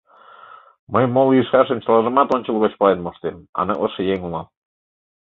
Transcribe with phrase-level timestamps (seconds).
[0.93, 4.47] Мый мо лийшашым чылажымат ончылгоч пален моштем, аныклыше еҥ улам.